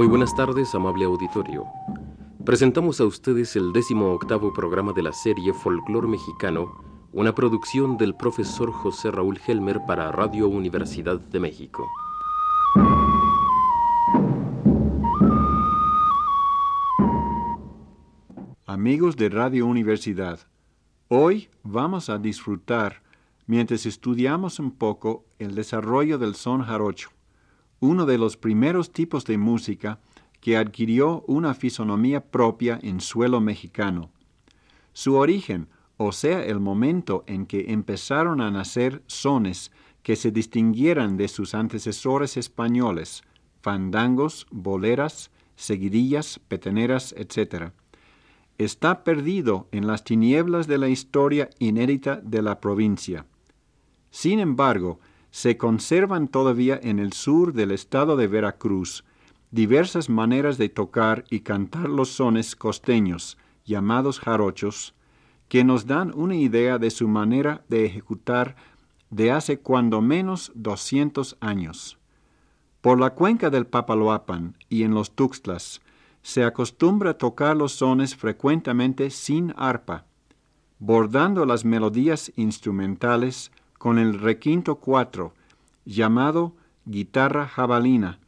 [0.00, 1.66] Muy buenas tardes, amable auditorio.
[2.46, 6.72] Presentamos a ustedes el décimo octavo programa de la serie Folclor Mexicano,
[7.12, 11.86] una producción del profesor José Raúl Helmer para Radio Universidad de México.
[18.64, 20.40] Amigos de Radio Universidad,
[21.08, 23.02] hoy vamos a disfrutar,
[23.46, 27.10] mientras estudiamos un poco, el desarrollo del son jarocho,
[27.80, 29.98] uno de los primeros tipos de música
[30.40, 34.10] que adquirió una fisonomía propia en suelo mexicano.
[34.92, 41.16] Su origen, o sea, el momento en que empezaron a nacer sones que se distinguieran
[41.16, 43.22] de sus antecesores españoles,
[43.60, 47.72] fandangos, boleras, seguidillas, peteneras, etc.,
[48.56, 53.24] está perdido en las tinieblas de la historia inédita de la provincia.
[54.10, 55.00] Sin embargo,
[55.30, 59.04] se conservan todavía en el sur del estado de Veracruz
[59.50, 64.94] diversas maneras de tocar y cantar los sones costeños, llamados jarochos,
[65.48, 68.54] que nos dan una idea de su manera de ejecutar
[69.10, 71.98] de hace cuando menos 200 años.
[72.80, 75.80] Por la cuenca del Papaloapan y en los Tuxtlas
[76.22, 80.04] se acostumbra tocar los sones frecuentemente sin arpa,
[80.78, 85.32] bordando las melodías instrumentales con el requinto cuatro,
[85.86, 86.52] llamado
[86.84, 88.18] guitarra jabalina,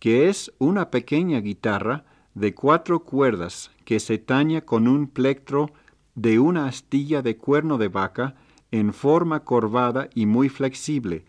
[0.00, 5.70] que es una pequeña guitarra de cuatro cuerdas que se taña con un plectro
[6.16, 8.34] de una astilla de cuerno de vaca
[8.72, 11.24] en forma corvada y muy flexible,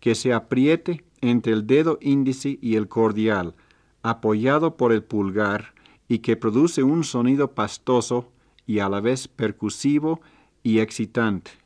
[0.00, 3.54] que se apriete entre el dedo índice y el cordial,
[4.02, 5.74] apoyado por el pulgar,
[6.08, 8.32] y que produce un sonido pastoso
[8.66, 10.22] y a la vez percusivo
[10.62, 11.61] y excitante.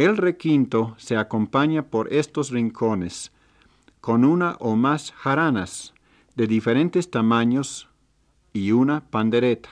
[0.00, 3.32] El requinto se acompaña por estos rincones,
[4.00, 5.92] con una o más jaranas
[6.34, 7.86] de diferentes tamaños
[8.54, 9.68] y una pandereta.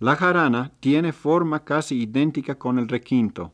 [0.00, 3.52] La jarana tiene forma casi idéntica con el requinto,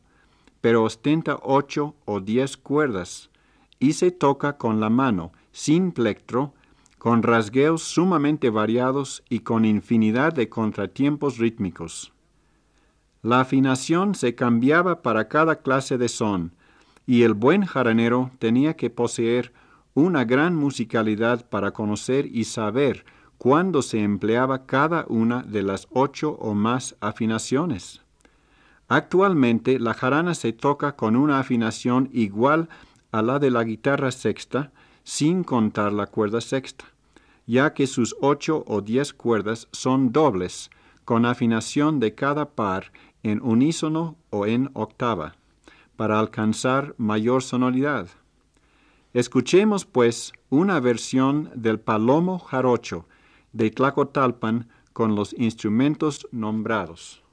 [0.61, 3.29] pero ostenta ocho o diez cuerdas
[3.77, 6.53] y se toca con la mano, sin plectro,
[6.97, 12.14] con rasgueos sumamente variados y con infinidad de contratiempos rítmicos.
[13.25, 16.51] La afinación se cambiaba para cada clase de son,
[17.07, 19.51] y el buen jaranero tenía que poseer
[19.95, 23.03] una gran musicalidad para conocer y saber
[23.39, 28.03] cuándo se empleaba cada una de las ocho o más afinaciones.
[28.89, 32.69] Actualmente la jarana se toca con una afinación igual
[33.11, 34.71] a la de la guitarra sexta,
[35.03, 36.85] sin contar la cuerda sexta,
[37.47, 40.69] ya que sus ocho o diez cuerdas son dobles,
[41.05, 42.91] con afinación de cada par
[43.25, 45.35] en unísono o en octava,
[45.95, 48.07] para alcanzar mayor sonoridad.
[49.13, 53.07] Escuchemos, pues, una versión del Palomo Jarocho
[53.51, 57.24] de Tlacotalpan con los instrumentos nombrados.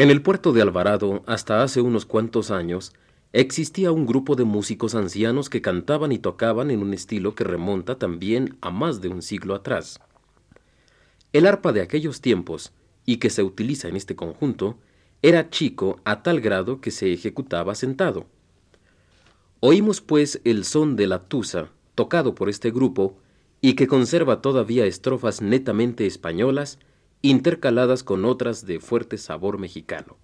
[0.00, 2.94] En el puerto de Alvarado, hasta hace unos cuantos años,
[3.34, 7.98] existía un grupo de músicos ancianos que cantaban y tocaban en un estilo que remonta
[7.98, 10.00] también a más de un siglo atrás.
[11.34, 12.72] El arpa de aquellos tiempos,
[13.04, 14.78] y que se utiliza en este conjunto,
[15.20, 18.24] era chico a tal grado que se ejecutaba sentado.
[19.60, 23.18] Oímos pues el son de la tusa, tocado por este grupo,
[23.60, 26.78] y que conserva todavía estrofas netamente españolas
[27.22, 30.16] intercaladas con otras de fuerte sabor mexicano.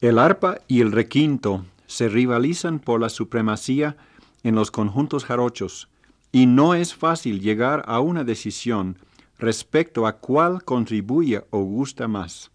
[0.00, 3.96] El arpa y el requinto se rivalizan por la supremacía
[4.44, 5.88] en los conjuntos jarochos
[6.30, 8.96] y no es fácil llegar a una decisión
[9.40, 12.52] respecto a cuál contribuye o gusta más.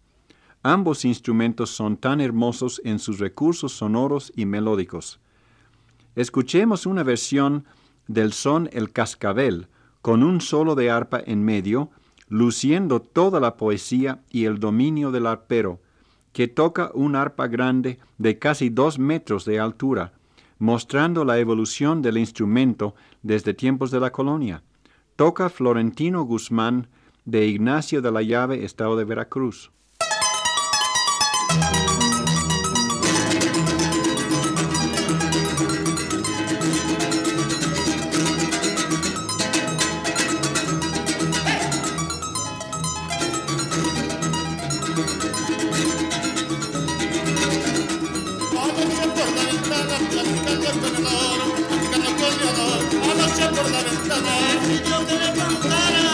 [0.62, 5.20] Ambos instrumentos son tan hermosos en sus recursos sonoros y melódicos.
[6.16, 7.66] Escuchemos una versión
[8.06, 9.68] del son El Cascabel,
[10.00, 11.90] con un solo de arpa en medio,
[12.28, 15.80] luciendo toda la poesía y el dominio del arpero,
[16.34, 20.12] que toca un arpa grande de casi dos metros de altura,
[20.58, 24.62] mostrando la evolución del instrumento desde tiempos de la colonia.
[25.14, 26.88] Toca Florentino Guzmán
[27.24, 29.70] de Ignacio de la Llave, Estado de Veracruz.
[49.74, 54.32] ventana, platicando con el oro, platicando con mi amor, anoche por la ventana.
[54.66, 56.04] Si yo que me contara,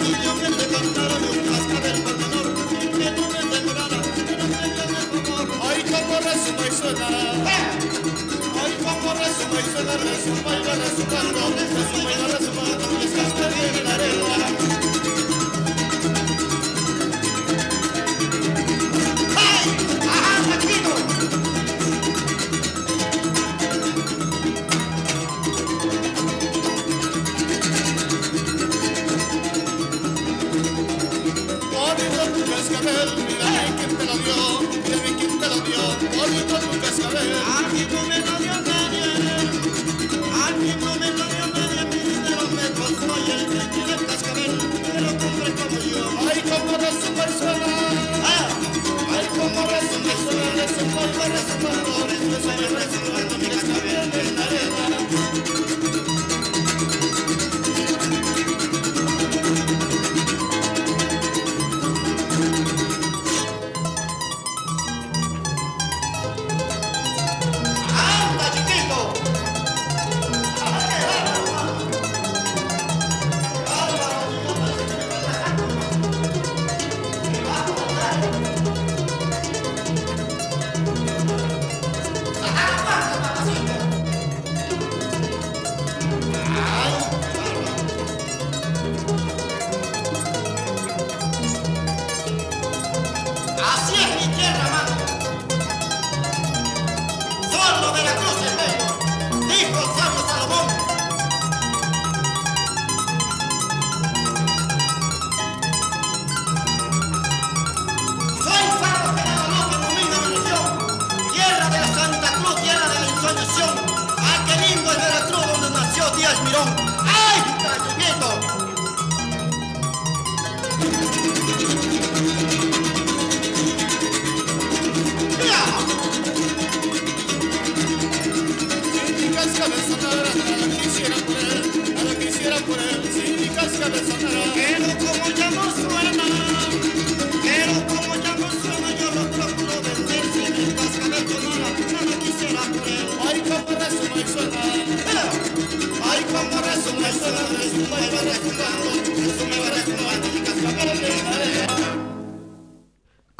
[0.00, 4.34] si yo que te contara de un cascabel matador, y que tú me devorara, que
[4.36, 5.46] no me llame amor.
[5.64, 7.08] Hoy como resuma y suena,
[8.60, 13.76] hoy como resuma y suena, resuma y va resumando, resuma y va resumando, mis cascabeles
[13.78, 15.03] en la arena.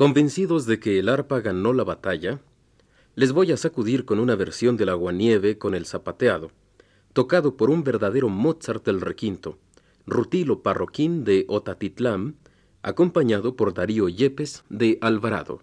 [0.04, 2.38] Convencidos de que el arpa ganó la batalla,
[3.14, 6.50] les voy a sacudir con una versión del aguanieve con el zapateado,
[7.14, 9.56] tocado por un verdadero Mozart del requinto,
[10.06, 12.37] Rutilo Parroquín de Otatitlán,
[12.82, 15.62] acompañado por Darío Yepes de Alvarado.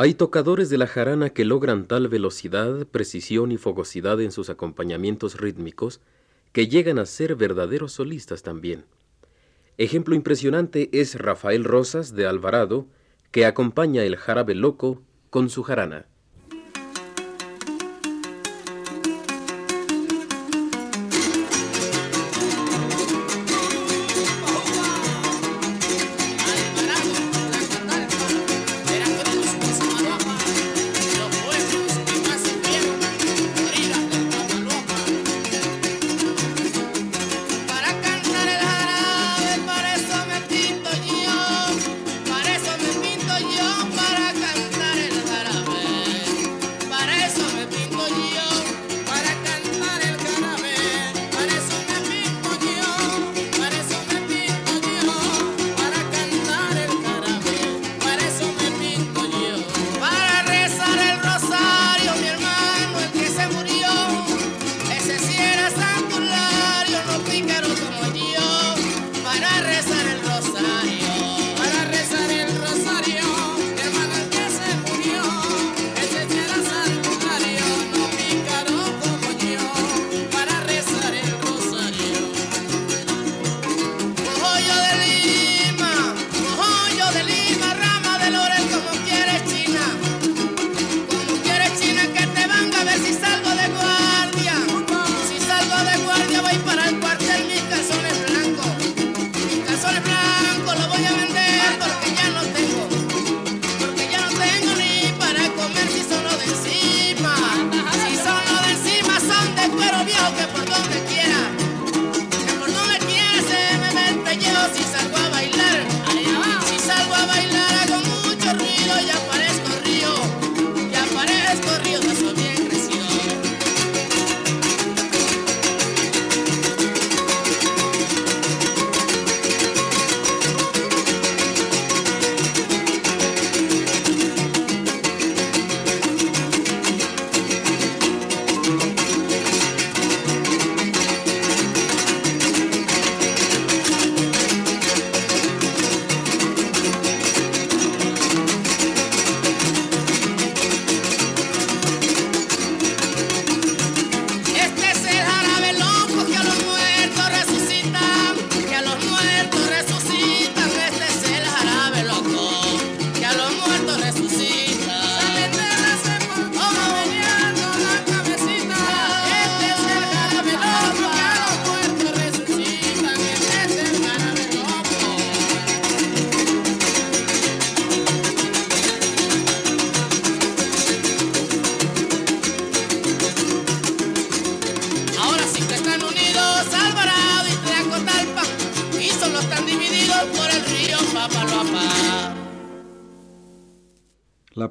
[0.00, 5.40] Hay tocadores de la jarana que logran tal velocidad, precisión y fogosidad en sus acompañamientos
[5.40, 6.00] rítmicos
[6.52, 8.84] que llegan a ser verdaderos solistas también.
[9.76, 12.86] Ejemplo impresionante es Rafael Rosas de Alvarado,
[13.32, 16.06] que acompaña el jarabe loco con su jarana.
[67.46, 67.77] La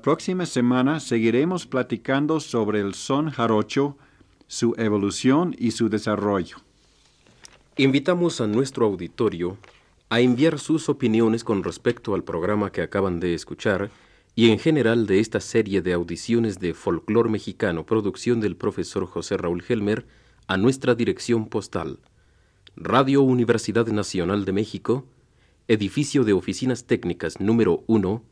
[0.07, 3.97] próxima semana seguiremos platicando sobre el son jarocho,
[4.47, 6.59] su evolución y su desarrollo.
[7.75, 9.57] Invitamos a nuestro auditorio
[10.07, 13.91] a enviar sus opiniones con respecto al programa que acaban de escuchar
[14.33, 19.35] y en general de esta serie de audiciones de folclor mexicano, producción del profesor José
[19.35, 20.05] Raúl Helmer,
[20.47, 21.99] a nuestra dirección postal.
[22.77, 25.05] Radio Universidad Nacional de México,
[25.67, 28.23] edificio de oficinas técnicas número 1,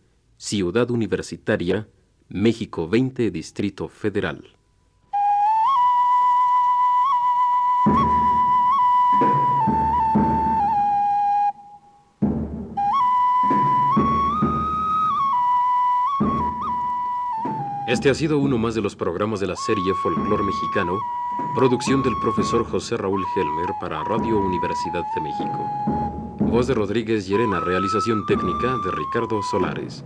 [0.48, 1.88] Ciudad Universitaria,
[2.30, 4.44] México 20, Distrito Federal.
[17.88, 21.00] Este ha sido uno más de los programas de la serie Folklore Mexicano,
[21.56, 25.66] producción del profesor José Raúl Helmer para Radio Universidad de México.
[26.38, 30.06] Voz de Rodríguez Llerena, realización técnica de Ricardo Solares.